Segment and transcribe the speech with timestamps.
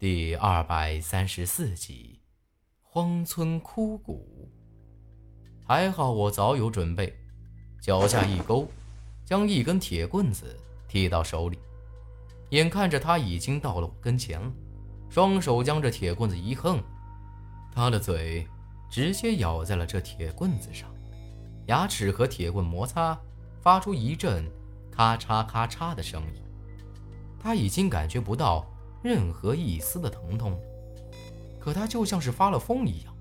[0.00, 2.22] 第二百三十四集，
[2.80, 4.50] 荒村枯骨。
[5.66, 7.14] 还好我早有准备，
[7.82, 8.66] 脚下一勾，
[9.26, 10.56] 将一根铁棍子
[10.88, 11.58] 踢到手里。
[12.48, 14.50] 眼看着他已经到了我跟前了，
[15.10, 16.82] 双手将这铁棍子一横，
[17.70, 18.48] 他的嘴
[18.90, 20.90] 直接咬在了这铁棍子上，
[21.66, 23.20] 牙齿和铁棍摩擦，
[23.60, 24.50] 发出一阵
[24.90, 26.42] 咔嚓咔嚓的声音。
[27.38, 28.66] 他已经感觉不到
[29.02, 30.58] 任何一丝的疼痛，
[31.58, 33.14] 可他就像是发了疯一样，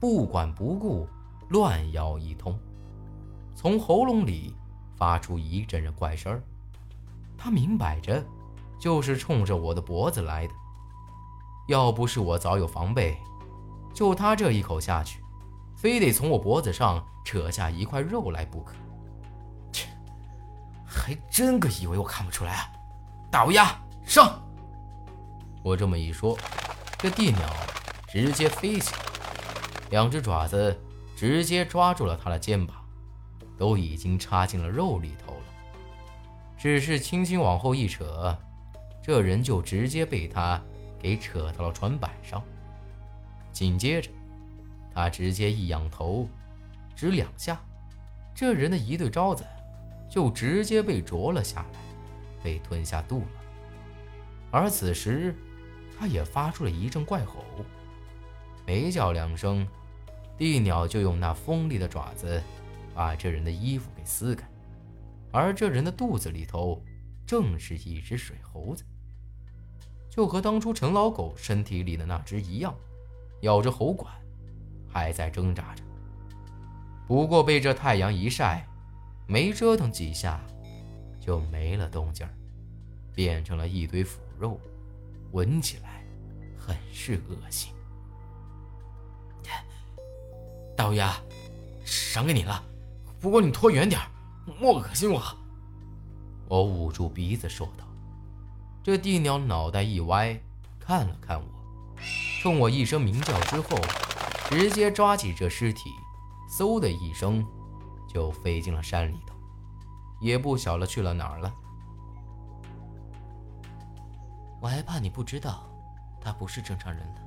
[0.00, 1.06] 不管不顾，
[1.50, 2.58] 乱咬一通，
[3.54, 4.54] 从喉咙里
[4.96, 6.42] 发出一阵阵怪声儿。
[7.36, 8.24] 他明摆着
[8.80, 10.54] 就是冲着我的脖子来的，
[11.68, 13.16] 要不是我早有防备，
[13.94, 15.20] 就他这一口下去，
[15.76, 18.74] 非得从我脖子上扯下一块肉来不可。
[19.70, 19.88] 切，
[20.86, 22.72] 还真个以为我看不出来啊！
[23.30, 24.42] 大乌鸦上！
[25.68, 26.34] 我这么一说，
[26.98, 27.42] 这地鸟
[28.06, 29.00] 直接飞起来，
[29.90, 30.74] 两只爪子
[31.14, 32.82] 直接抓住了他的肩膀，
[33.58, 35.40] 都已经插进了肉里头了。
[36.56, 38.34] 只是轻轻往后一扯，
[39.02, 40.58] 这人就直接被他
[40.98, 42.42] 给扯到了船板上。
[43.52, 44.08] 紧接着，
[44.94, 46.26] 他直接一仰头，
[46.96, 47.60] 只两下，
[48.34, 49.44] 这人的一对招子
[50.10, 51.78] 就直接被啄了下来。
[52.42, 53.26] 被吞下肚了，
[54.50, 55.36] 而此时，
[55.98, 57.44] 他也发出了一阵怪吼，
[58.66, 59.66] 没叫两声，
[60.36, 62.42] 地鸟就用那锋利的爪子
[62.94, 64.48] 把这人的衣服给撕开，
[65.32, 66.82] 而这人的肚子里头
[67.26, 68.84] 正是一只水猴子，
[70.08, 72.74] 就和当初陈老狗身体里的那只一样，
[73.42, 74.14] 咬着喉管，
[74.88, 75.82] 还在挣扎着，
[77.06, 78.66] 不过被这太阳一晒，
[79.26, 80.40] 没折腾几下。
[81.20, 82.26] 就没了动静
[83.14, 84.58] 变成了一堆腐肉，
[85.32, 86.04] 闻起来
[86.58, 87.72] 很是恶心。
[90.76, 91.16] 大乌鸦，
[91.84, 92.62] 赏给你了，
[93.20, 94.00] 不过你拖远点
[94.60, 95.20] 莫恶心我。
[96.46, 97.84] 我捂住鼻子说道。
[98.82, 100.40] 这地鸟脑袋一歪，
[100.78, 101.46] 看了看我，
[102.40, 103.76] 冲我一声鸣叫之后，
[104.48, 105.90] 直接抓起这尸体，
[106.58, 107.44] 嗖的一声
[108.08, 109.34] 就飞进了山里头。
[110.20, 111.52] 也不晓得去了哪儿了。
[114.60, 115.64] 我还怕你不知道，
[116.20, 117.20] 他不是正常人呢。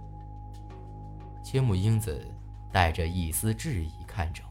[1.43, 2.25] 千木英子
[2.71, 4.43] 带着一丝质疑看着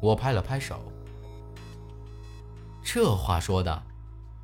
[0.00, 0.80] 我，我拍了拍手。
[2.82, 3.82] 这话说的，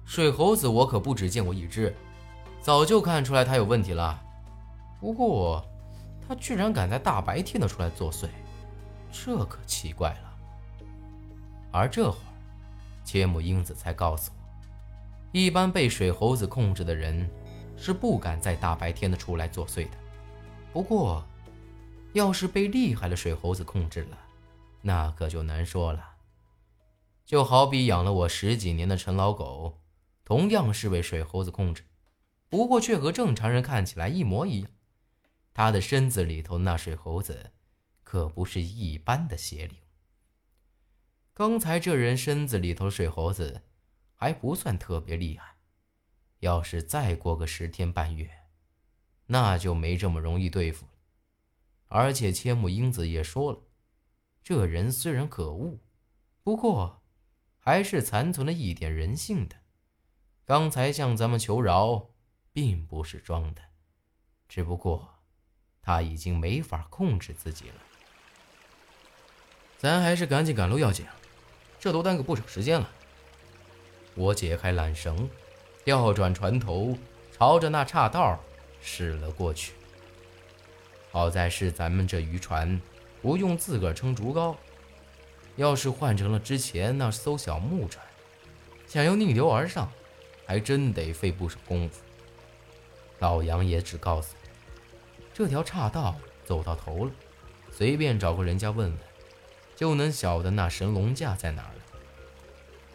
[0.04, 1.94] 水猴子我可不只见过一只，
[2.60, 4.22] 早就看出来他有问题了。
[5.00, 5.64] 不过，
[6.26, 8.28] 他居然敢在大白天的出来作祟，
[9.10, 10.86] 这可奇怪了。
[11.72, 12.22] 而这会儿。
[13.02, 14.39] 千木英子才告诉我，
[15.32, 17.28] 一般被水猴子控制的人
[17.76, 19.96] 是不敢在大白天的出来作祟的。
[20.72, 21.24] 不过，
[22.12, 24.18] 要是被厉害的水猴子控制了，
[24.82, 26.16] 那可就难说了。
[27.24, 29.80] 就好比养了我十几年的陈老狗，
[30.24, 31.84] 同样是被水猴子控制，
[32.48, 34.70] 不过却和正常人看起来一模一样。
[35.54, 37.52] 他的身子里头那水猴子，
[38.02, 39.76] 可不是一般的邪灵。
[41.32, 43.62] 刚才这人身子里头水猴子
[44.20, 45.56] 还不算特别厉害，
[46.40, 48.30] 要是再过个十天半月，
[49.24, 50.92] 那就没这么容易对付了。
[51.86, 53.62] 而且千木英子也说了，
[54.42, 55.78] 这人虽然可恶，
[56.42, 57.02] 不过
[57.56, 59.56] 还是残存了一点人性的。
[60.44, 62.10] 刚才向咱们求饶，
[62.52, 63.62] 并不是装的，
[64.50, 65.14] 只不过
[65.80, 67.76] 他已经没法控制自己了。
[69.78, 71.06] 咱还是赶紧赶路要紧。
[71.78, 72.90] 这都耽搁不少时间了。
[74.14, 75.28] 我解开缆绳，
[75.84, 76.96] 调转船头，
[77.32, 78.38] 朝着那岔道
[78.80, 79.72] 驶了过去。
[81.10, 82.80] 好在是咱们这渔船
[83.22, 84.56] 不用自个儿撑竹篙，
[85.56, 88.04] 要是换成了之前那艘小木船，
[88.86, 89.90] 想要逆流而上，
[90.46, 92.02] 还真得费不少功夫。
[93.18, 94.48] 老杨也只告诉我，
[95.32, 97.10] 这条岔道走到头了，
[97.70, 98.98] 随便找个人家问问。
[99.76, 101.74] 就能晓得那神龙架在哪儿。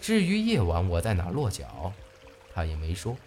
[0.05, 1.91] 至于夜晚我在哪落脚，
[2.53, 3.17] 他也没说。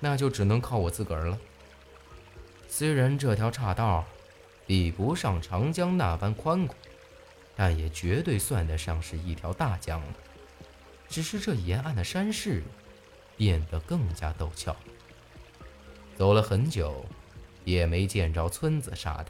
[0.00, 1.38] 那就只能靠我自个儿了。
[2.70, 4.02] 虽然这条岔道
[4.66, 6.74] 比不上长江那般宽广，
[7.54, 10.14] 但也绝对算得上是一条大江了。
[11.06, 12.62] 只是这沿岸的山势
[13.36, 14.74] 变得更加陡峭。
[16.16, 17.04] 走了很久，
[17.66, 19.26] 也没见着村子啥的。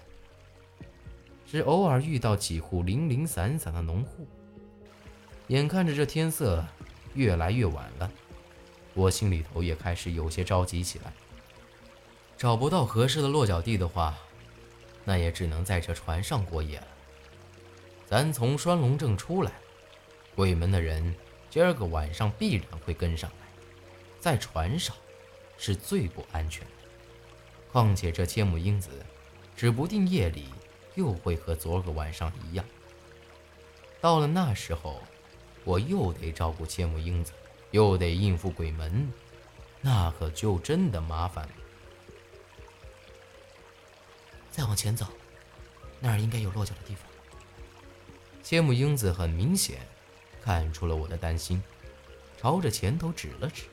[1.45, 4.25] 只偶尔遇到几户零零散散的农户。
[5.49, 6.65] 眼看着这天色
[7.15, 8.11] 越来越晚了，
[8.95, 11.13] 我心里头也开始有些着急起来。
[12.37, 14.15] 找不到合适的落脚地的话，
[15.05, 16.87] 那也只能在这船上过夜了。
[18.07, 19.53] 咱从双龙镇出来，
[20.37, 21.15] 鬼门的人
[21.49, 23.49] 今儿个晚上必然会跟上来，
[24.21, 24.95] 在船上
[25.57, 26.73] 是最不安全的。
[27.73, 28.91] 况且这千木英子，
[29.57, 30.45] 指不定夜里
[30.95, 32.65] 又会和昨个晚上一样。
[34.01, 35.03] 到了那时候，
[35.69, 37.31] 我又得照顾千木英子，
[37.73, 39.13] 又得应付鬼门，
[39.83, 41.53] 那可就真的麻烦了。
[44.51, 45.07] 再往前走，
[46.01, 47.05] 那儿应该有落脚的地方。
[48.43, 49.81] 千木英子很明显
[50.43, 51.63] 看出了我的担心，
[52.39, 53.65] 朝着前头指了指。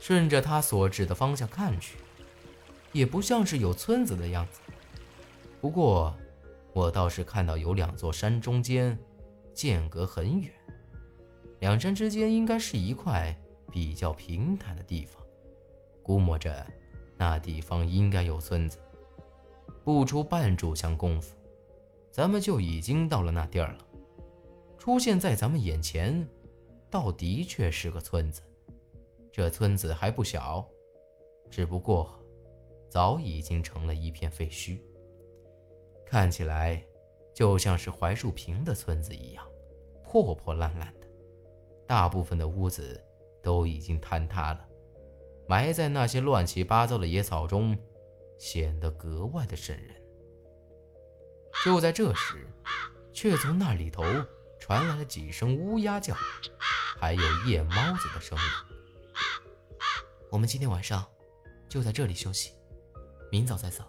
[0.00, 1.98] 顺着他所指的方向看去，
[2.92, 4.60] 也不像是有村子的样子。
[5.60, 6.16] 不过，
[6.72, 8.98] 我倒是看到有两座山中间
[9.52, 10.50] 间隔很远，
[11.64, 13.34] 两山之间应该是一块
[13.72, 15.24] 比较平坦的地方，
[16.02, 16.62] 估摸着
[17.16, 18.76] 那地方应该有村子。
[19.82, 21.34] 不出半炷香功夫，
[22.10, 23.78] 咱们就已经到了那地儿了。
[24.76, 26.28] 出现在咱们眼前，
[26.90, 28.42] 倒的确是个村子。
[29.32, 30.68] 这村子还不小，
[31.50, 32.14] 只不过
[32.90, 34.78] 早已经成了一片废墟，
[36.04, 36.84] 看起来
[37.32, 39.42] 就像是槐树坪的村子一样，
[40.02, 41.03] 破破烂烂的。
[41.86, 43.02] 大部分的屋子
[43.42, 44.66] 都已经坍塌了，
[45.46, 47.76] 埋在那些乱七八糟的野草中，
[48.38, 49.94] 显得格外的瘆人。
[51.64, 52.46] 就在这时，
[53.12, 54.02] 却从那里头
[54.58, 56.14] 传来了几声乌鸦叫，
[56.98, 58.44] 还有夜猫子的声音。
[60.30, 61.06] 我们今天晚上
[61.68, 62.54] 就在这里休息，
[63.30, 63.84] 明早再走。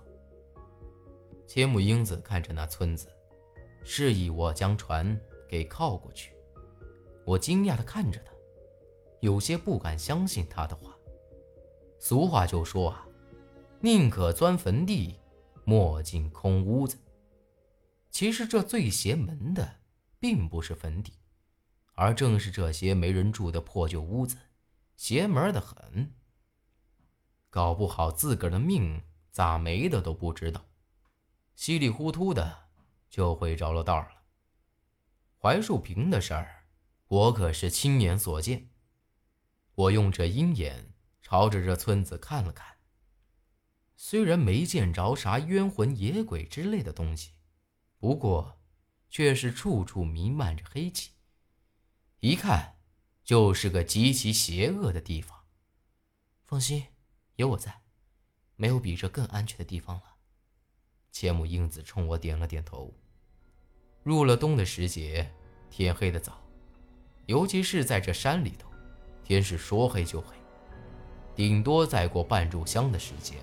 [1.48, 3.08] 千木英子看着那村子，
[3.84, 6.35] 示意我将船给靠过去。
[7.26, 8.32] 我惊讶地看着他，
[9.20, 10.96] 有些不敢相信他的话。
[12.00, 13.08] 俗话就说啊，
[13.80, 15.20] 宁可钻坟地，
[15.64, 16.98] 莫进空屋子。
[18.12, 19.80] 其实这最邪门的，
[20.20, 21.14] 并不是坟地，
[21.96, 24.38] 而正是这些没人住的破旧屋子，
[24.96, 26.14] 邪门的很。
[27.50, 29.02] 搞不好自个儿的命
[29.32, 30.64] 咋没的都不知道，
[31.56, 32.56] 稀里糊涂的
[33.10, 34.10] 就会着了道了。
[35.40, 36.65] 槐树坪的事儿，
[37.08, 38.70] 我可是亲眼所见。
[39.76, 42.78] 我用这鹰眼朝着这村子看了看，
[43.96, 47.32] 虽然没见着啥冤魂野鬼之类的东西，
[47.98, 48.60] 不过
[49.10, 51.12] 却是处处弥漫着黑气，
[52.20, 52.78] 一看
[53.24, 55.46] 就是个极其邪恶的地方。
[56.44, 56.86] 放心。
[57.38, 57.82] 有我在，
[58.56, 60.04] 没有比这更安全的地方了。
[61.12, 62.94] 千木英子冲我点了点头。
[64.04, 65.30] 入了冬的时节，
[65.70, 66.42] 天黑的早，
[67.26, 68.70] 尤其是在这山里头，
[69.24, 70.36] 天是说黑就黑。
[71.36, 73.38] 顶多再过半炷香的时间，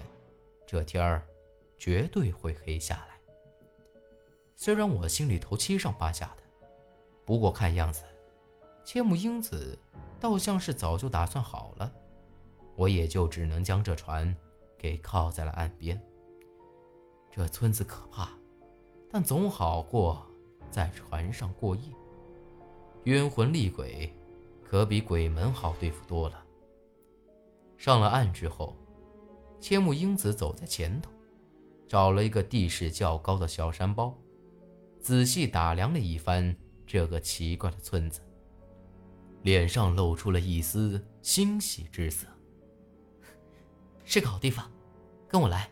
[0.67, 1.27] 这天儿
[1.77, 3.19] 绝对会黑下来。
[4.57, 6.43] 虽然我心里头七上八下的，
[7.25, 8.03] 不过看样子，
[8.85, 9.79] 千木英子
[10.21, 11.93] 倒像是早就打算好了。
[12.77, 14.35] 我也就只能将这船
[14.79, 16.01] 给靠在了岸边。
[17.31, 18.31] 这村子可怕，
[19.11, 20.27] 但总好过
[20.71, 21.83] 在船上过夜。
[23.05, 24.13] 冤魂厉鬼
[24.63, 26.43] 可比鬼门好对付多了。
[27.77, 28.77] 上了岸之后，
[29.59, 31.11] 千木英子走在前头，
[31.89, 34.17] 找了一个地势较高的小山包，
[35.01, 36.55] 仔细打量了一番
[36.87, 38.21] 这个奇怪的村子，
[39.43, 42.29] 脸上露出了一丝欣喜之色。
[44.05, 44.71] 是个好地方，
[45.27, 45.69] 跟我来。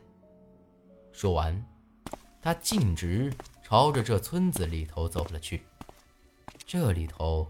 [1.12, 1.64] 说完，
[2.42, 3.32] 他径直
[3.62, 5.62] 朝着这村子里头走了去。
[6.72, 7.48] 这里头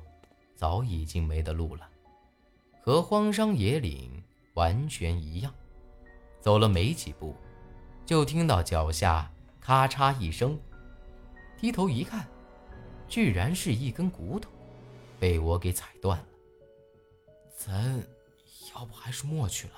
[0.57, 1.87] 早已经没得路了，
[2.81, 4.25] 和荒山野岭
[4.55, 5.53] 完全一样。
[6.41, 7.37] 走了没几步，
[8.07, 10.59] 就听到脚下咔嚓一声，
[11.59, 12.27] 低头一看，
[13.09, 14.51] 居然是一根骨头，
[15.19, 16.25] 被我给踩断了。
[17.55, 18.03] 咱
[18.75, 19.75] 要不还是莫去了。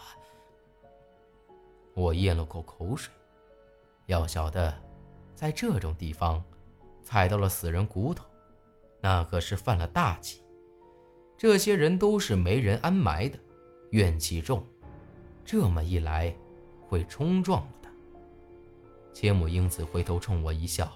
[1.94, 3.12] 我咽了口口水，
[4.06, 4.72] 要晓得，
[5.34, 6.40] 在这种地方
[7.02, 8.24] 踩到了死人骨头，
[9.02, 10.40] 那可是犯了大忌。
[11.36, 13.38] 这些人都是没人安埋的，
[13.90, 14.64] 怨气重，
[15.44, 16.32] 这么一来
[16.86, 17.88] 会冲撞了的。
[19.12, 20.90] 千木英子回头冲我一笑：“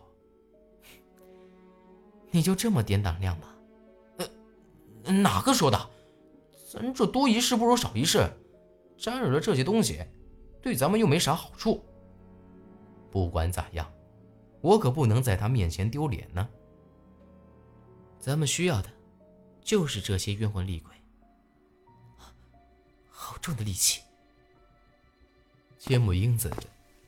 [2.30, 3.48] 你就这么点胆量吗
[5.04, 5.90] ？”“呃，哪个说的？
[6.72, 8.28] 咱这多一事不如少一事，
[8.96, 10.04] 沾惹了这些东西。”
[10.62, 11.84] 对咱们又没啥好处。
[13.10, 13.88] 不管咋样，
[14.60, 16.48] 我可不能在他面前丢脸呢。
[18.18, 18.90] 咱们需要的，
[19.62, 20.92] 就是这些冤魂厉鬼。
[23.08, 24.02] 好重的力气！
[25.78, 26.50] 千木英子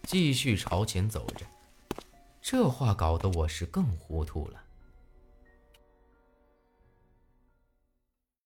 [0.05, 1.45] 继续朝前走着，
[2.41, 4.62] 这话搞得我是更糊涂了。